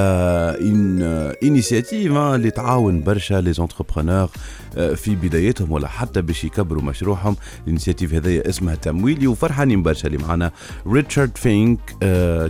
[0.61, 1.03] ان
[1.43, 4.31] انيسياتيف اللي تعاون برشا لي زونتربرونور
[4.73, 7.37] في بدايتهم ولا حتى باش يكبروا مشروعهم.
[7.65, 9.27] الانيسياتيف هذيا اسمها تمويلي.
[9.27, 10.51] وفرحانين برشا اللي معنا
[10.87, 11.79] ريتشارد فينك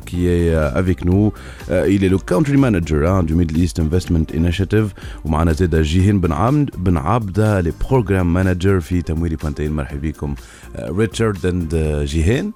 [0.06, 1.32] كي افيك نو
[1.68, 4.88] le country manager hein, du Middle East Investment Initiative.
[5.24, 10.35] ومعنا زاد جيهان بن عبد بن عبده لي بروجرام مانجر في تمويلي بوانتين مرحبا بكم
[10.79, 12.51] ريتشارد اند جيهان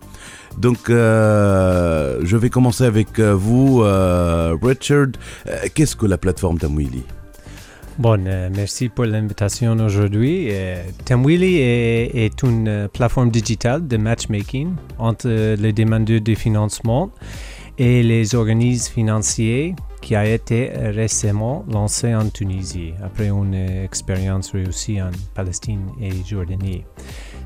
[0.58, 5.08] Donc, euh, je vais commencer avec euh, vous, euh, Richard.
[5.48, 7.04] Euh, Qu'est-ce que la plateforme Tamwili
[7.98, 10.48] Bon, euh, merci pour l'invitation aujourd'hui.
[10.50, 16.34] Euh, Tamwili est, est une euh, plateforme digitale de matchmaking entre euh, les demandeurs de
[16.36, 17.12] financement
[17.78, 19.76] et les organismes financiers
[20.07, 26.85] qui a été récemment lancé en Tunisie après une expérience réussie en Palestine et Jordanie.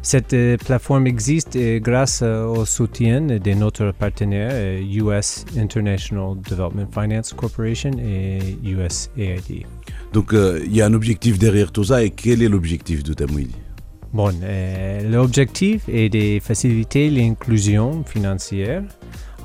[0.02, 6.88] Cette euh, plateforme existe euh, grâce euh, au soutien de notre partenaire US International Development
[6.92, 9.64] Finance Corporation et USAID.
[10.12, 12.04] Donc, euh, il y a un objectif derrière tout ça.
[12.04, 13.54] Et quel est l'objectif de Tamwili
[14.12, 18.82] Bon, euh, l'objectif est de faciliter l'inclusion financière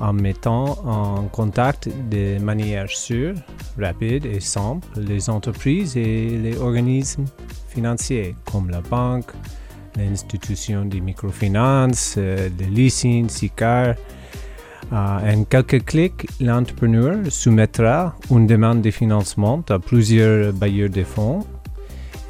[0.00, 3.34] en mettant en contact de manière sûre,
[3.78, 7.24] rapide et simple les entreprises et les organismes
[7.68, 9.30] financiers comme la banque,
[9.96, 13.94] l'institution de microfinance, euh, le leasing, SICAR.
[14.92, 21.44] Euh, en quelques clics, l'entrepreneur soumettra une demande de financement à plusieurs bailleurs de fonds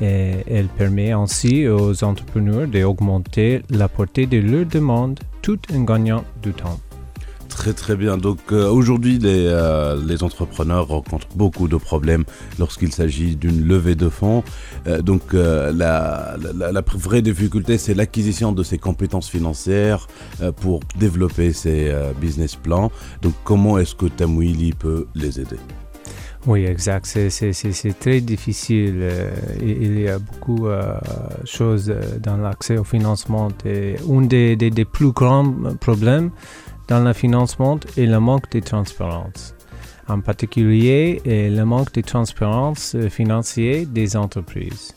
[0.01, 6.53] elle permet ainsi aux entrepreneurs d'augmenter la portée de leur demande tout en gagnant du
[6.53, 6.79] temps.
[7.57, 8.19] Très très bien.
[8.19, 12.25] Donc euh, aujourd'hui, les, euh, les entrepreneurs rencontrent beaucoup de problèmes
[12.59, 14.45] lorsqu'il s'agit d'une levée de fonds.
[14.87, 16.37] Euh, donc la,
[16.95, 20.07] vraie difficulté, c'est l'acquisition de ces compétences financières
[20.61, 21.91] pour développer ces
[22.21, 22.93] business plans.
[23.23, 25.59] Donc comment est-ce que Tamwili peut les aider?
[26.47, 27.07] Oui, exact.
[27.07, 29.03] C'est- très difficile.
[29.63, 31.93] il y a beaucoup de choses
[32.23, 33.49] dans l'accès au financement.
[33.65, 36.31] Un des plus grands problèmes
[36.89, 39.55] dans le financement est le manque de transparence.
[40.09, 44.95] En particulier, euh, le manque de transparence euh, financière des entreprises.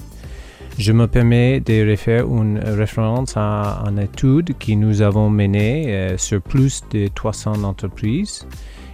[0.77, 6.17] Je me permets de refaire une référence à une étude que nous avons menée euh,
[6.17, 8.45] sur plus de 300 entreprises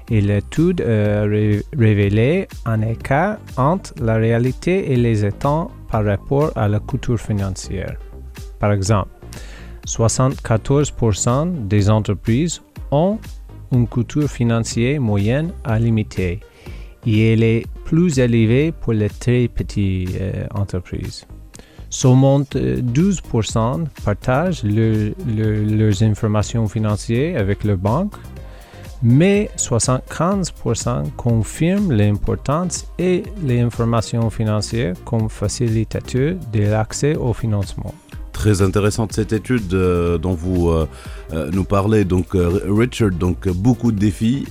[0.10, 6.52] et l'étude a ré- révélé un écart entre la réalité et les états par rapport
[6.56, 7.98] à la culture financière.
[8.60, 9.10] Par exemple,
[9.86, 12.62] 74% des entreprises
[13.72, 16.40] une culture financière moyenne à limitée
[17.06, 21.26] et elle est plus élevée pour les très petites euh, entreprises.
[21.90, 28.16] Seulement euh, 12% partagent leur- leur- leurs informations financières avec leur banque
[29.04, 37.94] mais 75% confirment l'importance et les informations financières comme facilitateur de l'accès au financement.
[38.36, 40.90] Très intéressante cette étude euh, dont vous euh,
[41.32, 42.04] euh, nous parlez.
[42.04, 44.46] Donc, Richard, donc beaucoup de défis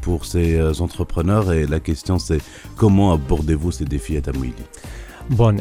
[0.00, 2.40] pour ces entrepreneurs et la question c'est
[2.76, 4.54] comment abordez-vous ces défis à Tamwili?
[5.28, 5.56] Bon,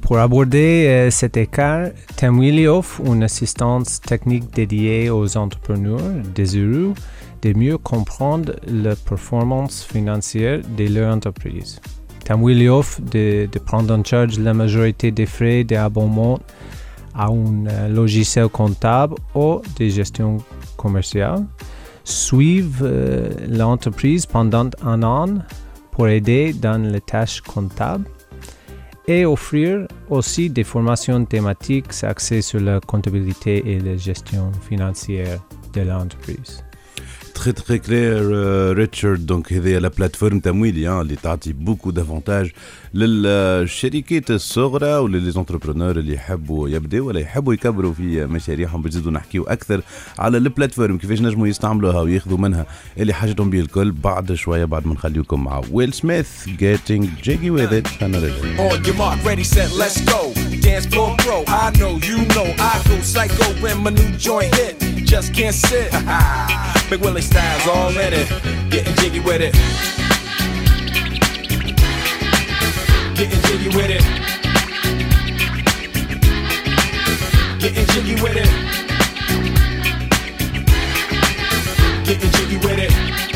[0.00, 6.00] pour aborder cet écart, Tamwili offre une assistance technique dédiée aux entrepreneurs
[6.34, 6.94] désireux
[7.42, 11.80] de mieux comprendre la performance financière de leur entreprise.
[12.24, 16.38] Tamwili offre de, de prendre en charge la majorité des frais d'abonnement
[17.14, 20.38] à un euh, logiciel comptable ou de gestion
[20.76, 21.44] commerciale,
[22.04, 25.26] suivre euh, l'entreprise pendant un an
[25.90, 28.04] pour aider dans les tâches comptables
[29.06, 35.40] et offrir aussi des formations thématiques axées sur la comptabilité et la gestion financière
[35.72, 36.62] de l'entreprise.
[37.40, 38.20] Très très clair
[38.76, 39.18] Richard.
[39.20, 42.50] Donc هذه la plateforme تمويلي hein, اللي تعطي beaucoup d'avantages
[42.94, 49.82] للشركات الصغرى وللي انتربرونور اللي يحبوا يبداوا ولا يحبوا يكبروا في مشاريعهم بنزيدوا نحكيو أكثر
[50.18, 52.66] على البلاتفورم كيفاش نجموا يستعملوها وياخذوا منها
[52.98, 57.72] اللي حاجتهم به الكل بعد شوية بعد ما نخليكم مع ويل سميث getting jiggy with
[57.72, 58.02] it.
[58.02, 58.20] أنا
[60.06, 60.32] go.
[60.60, 64.74] Dance floor pro, I know, you know, I go psycho when my new joint hit.
[65.12, 65.90] Just can't sit.
[66.90, 68.28] Big Willie styles all in it.
[68.70, 69.54] Getting jiggy with it.
[73.16, 74.02] Getting jiggy with it.
[77.60, 78.50] Getting jiggy with it.
[82.04, 83.29] Getting jiggy with it.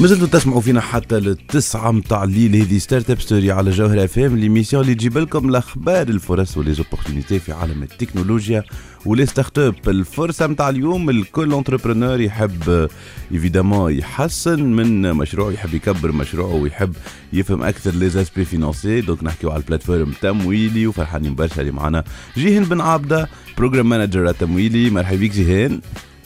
[0.00, 2.56] مازلتوا تسمعوا فينا حتى للتسعة متاع الليل.
[2.56, 7.38] هذه ستارت اب ستوري على جوهر اف ام ليميسيون اللي تجيب لكم الأخبار الفرص وليزوبورتينيتي
[7.38, 8.64] في عالم التكنولوجيا
[9.06, 12.88] ولي ستارت اب الفرصة متاع اليوم الكل انتربرونور يحب
[13.32, 16.92] ايفيدامون يحسن من مشروعه يحب يكبر مشروعه ويحب
[17.32, 22.04] يفهم أكثر لي زاسبي فينانسي دونك نحكيو على البلاتفورم تمويلي وفرحانين برشا اللي معنا
[22.36, 23.28] جيهان بن عابده
[23.58, 24.90] بروجرام مانجر تمويلي.
[24.90, 25.80] مرحبا بك جيهان.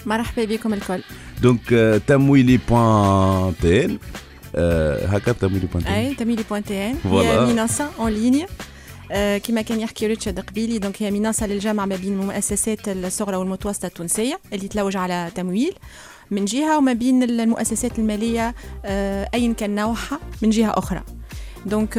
[0.06, 1.02] مرحبا بكم الكل.
[1.42, 3.98] دونك آه، تمويلي بوان تي ان
[4.54, 6.96] آه، هكا تمويلي بوان تي ان أي تميلي بوان تي ان.
[7.04, 8.46] هي منصه اون ليني
[9.38, 14.40] كما كان يحكي ريتشارد قبيلي دونك هي منصه للجمع ما بين المؤسسات الصغرى والمتوسطة التونسية
[14.52, 15.74] اللي تلوج على تمويل.
[16.30, 21.02] من جهة وما بين المؤسسات المالية آه، ايا كان نوعها من جهة أخرى.
[21.66, 21.94] دونك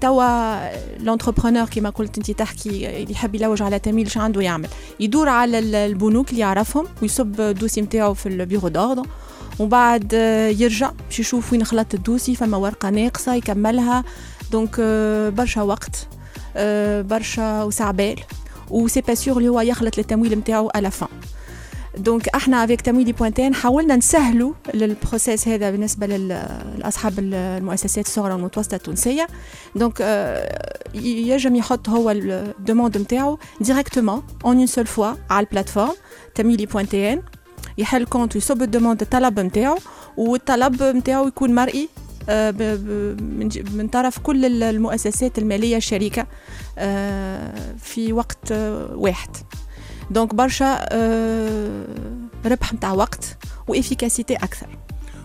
[0.00, 0.58] توا
[0.98, 2.68] لونتربرونور كما قلت انت تحكي
[3.02, 4.68] اللي يحب يلوج على تمويل شو عنده يعمل
[5.00, 9.02] يدور على ال- البنوك اللي يعرفهم ويصب الدوسي نتاعو في البيرو دوردر
[9.58, 10.12] ومن بعد
[10.58, 14.04] يرجع باش يشوف وين خلط الدوسي فما ورقه ناقصه يكملها
[14.52, 14.80] دونك
[15.36, 16.06] برشا وقت
[17.10, 18.16] برشا وسعبال
[18.70, 21.08] وسي با سور اللي هو يخلط التمويل نتاعو على فان
[21.98, 29.26] دونك إحنا افيك تمويلي بوانتين حاولنا نسهلوا البروسيس هذا بالنسبة لأصحاب المؤسسات الصغرى والمتوسطة التونسية.
[29.76, 35.92] دونك آه، ي- ينجم يحط هو الدوموند نتاعو ديريكتومون اون اون سول فوا على البلاتفورم.
[36.34, 37.22] تمويلي بوانتين
[37.78, 39.78] يحل كونت ويصب الدوموند الطلب نتاعو
[40.16, 41.88] والطلب نتاعو يكون مرئي
[42.28, 42.50] آه،
[43.74, 46.26] من طرف كل ال- المؤسسات المالية الشريكة
[46.78, 48.52] آه، في وقت
[48.94, 49.30] واحد.
[50.10, 51.84] دونك برشا آه،
[52.46, 53.36] ربح نتاع وقت
[53.68, 54.66] وإفيكاسيتي أكثر.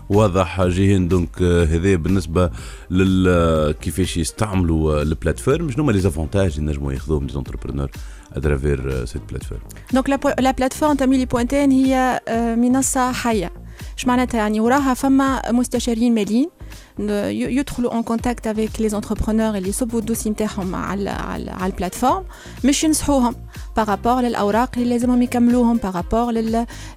[0.08, 1.08] واضح جيهان.
[1.08, 2.50] دونك آه، هذا بالنسبة
[2.90, 7.90] لل آه، كيفاش يستعملوا البلاتفورم شنو هما لي زافونتاج اللي نجموا ياخذوهم لي زونتربرونور
[8.32, 9.60] اترافير سيت بلاتفورم
[9.92, 12.20] دونك لا لا بلاتفورم تمويلي بوانتين هي
[12.58, 13.65] منصة حية.
[13.98, 16.48] اش معناتها؟ يعني وراها فما مستشارين ماليين
[17.30, 22.24] يدخلوا اون كونتاكت افيك لي زونتربرونور اللي يصبوا الدوسي نتاعهم على على على البلاتفورم
[22.64, 23.34] مش ينصحوهم
[23.76, 26.32] بارابور للأوراق اللي لازمهم يكملوهم بارابور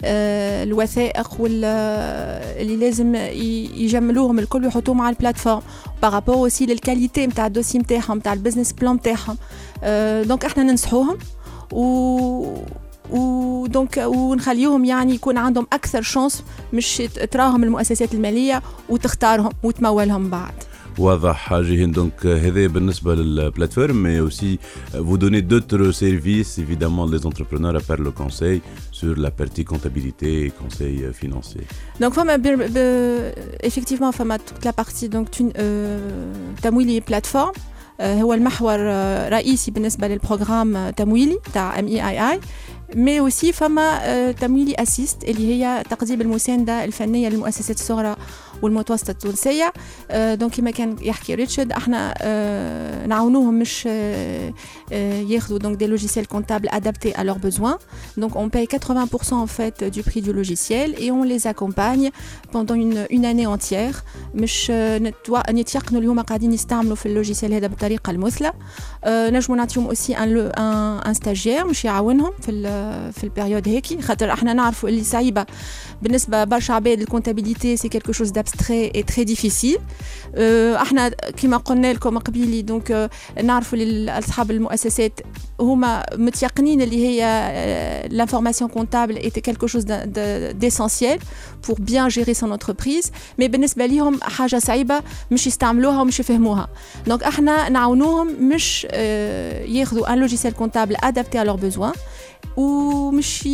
[0.03, 5.61] للوثائق وال آه، اللي لازم يجملوهم الكل ويحطوهم على البلاتفورم
[6.01, 9.37] بارابور اوسي للكاليتي نتاع الدوسي نتاعهم نتاع البزنس بلان نتاعهم
[9.83, 11.17] آه، دونك إحنا ننصحوهم
[11.73, 12.55] و
[13.11, 20.52] ودونك ونخليهم يعني يكون عندهم اكثر شانس مش ت- تراهم المؤسسات الماليه وتختارهم وتمولهم بعد
[20.98, 24.59] واضح جيهان دونك آه، هذا بالنسبه للبلاتفورم مي اوسي
[24.94, 28.61] vous donnez d'autres services évidemment les entrepreneurs à part le conseil
[28.92, 31.62] sur la partie comptabilité et conseil euh, financier
[32.00, 32.42] دونك فما ب...
[32.48, 33.32] ب...
[33.66, 35.52] effectivement فما toute la partie donc تون...
[35.57, 36.00] آه...
[36.62, 37.67] تمويلي بلاتفورم آه،
[37.99, 42.39] هو المحور آه، الرئيسي بالنسبة للبروغرام آه، تمويلي تاع ام اي اي اي
[42.95, 48.15] مي اوسي فما آه، تمويلي اسيست اللي هي تقديم المساندة الفنية للمؤسسات الصغرى.
[48.62, 49.74] والمتوسطة التونسية.
[50.12, 54.53] آه، دونك كما كان يحكي ريتشارد إحنا آه، نعاونوهم مش آه،
[55.22, 57.78] ياخذوا دونك دي لوجيسيال كونتابل adaptés à leurs besoins.
[58.22, 62.10] Donc on paye 80% en fait du prix du logiciel et on les accompagne
[62.51, 64.03] pendant une, une année entière.
[64.36, 64.72] مش
[65.49, 68.53] نتيقنوا اليوم قاعدين يستعملوا في اللوجيسيال هذا بالطريقة المثلى.
[69.07, 70.51] نجموا نعطيهم اوسي ان
[71.07, 75.45] ان ستاجير مش يعاونهم في ال في البيريود هيك خاطر إحنا نعرفوا اللي صعيبة.
[76.01, 79.77] بالنسبة برشا عباد الكونتابيليتي سي كيلكو شوز ابستري اي تري ديفيسيل
[80.75, 83.79] أحنا كما قلنا لكم قبيلي دونك euh، نعرفوا
[84.19, 85.19] أصحاب المؤسسات
[85.59, 87.21] هما متيقنين اللي هي
[88.11, 89.85] لانفورماسيون كونتابل ايتي كالكو شوز
[90.51, 91.19] ديسونسييل
[91.67, 96.67] بور بيان جيري سون انتربريز مي بالنسبة ليهم حاجة صعيبة مش يستعملوها ومش يفهموها.
[97.07, 101.93] دونك أحنا نعاونوهم مش آه، ياخذوا ان لوجيسيال كونتابل ادابتي على لور بيزوان
[102.57, 103.49] ومش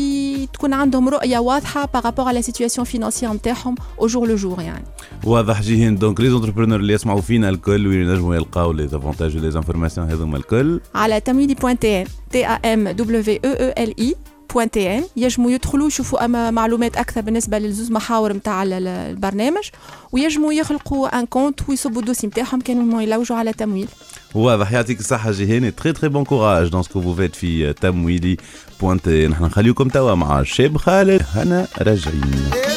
[0.54, 4.84] تكون عندهم رؤيه واضحه بارابور على سيتوياسيون فينانسيير نتاعهم au jour le jour يعني
[5.24, 9.52] واضح جيهان دونك لي زونتربرونور اللي يسمعوا فينا الكل وين ينجموا يلقاو لي زافونتاج ولي
[9.52, 10.80] زانفورماسيون هذوما الكل.
[10.96, 13.40] على تمويلي بوان تي ان تي ا ام دبليو اي
[13.84, 14.16] ال اي
[14.54, 19.64] بوان تي ان يجموا يدخلوا يشوفوا أما معلومات أكثر بالنسبة للزوز محاور نتاع ال- البرنامج.
[20.12, 23.88] ويجموا يخلقوا ان كونت ويصبوا الدوسي نتاعهم كانوا يلوجوا على تمويل.
[24.36, 28.38] واضح يعطيك الصحة جيهان تري تري بون كوراج دون سكو فو فيت في تمويلي
[28.82, 32.75] بوانت نحن نخليكم توا مع الشاب خالد هنا راجعين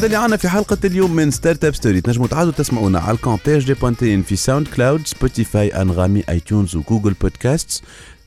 [0.00, 3.64] هذا اللي عنا في حلقة اليوم من ستارت اب ستوري تنجموا تعادوا تسمعونا على الكونتاج
[3.66, 7.82] دي بوانتين في ساوند كلاود سبوتيفاي أنغامي اي تونز وجوجل بودكاست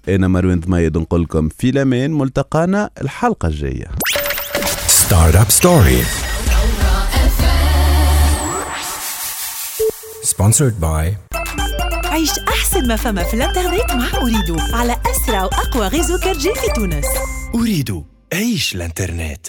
[0.09, 3.87] أنا مروان ضمايد نقول لكم في لامين ملتقانا الحلقة الجاية.
[4.87, 6.03] ستارت اب ستوري
[10.23, 11.17] سبونسرد باي
[12.05, 17.05] عيش أحسن ما فما في الإنترنت مع اريدو على أسرع وأقوى غيزو 4 في تونس.
[17.55, 18.03] اريدو
[18.33, 19.47] عيش الإنترنت.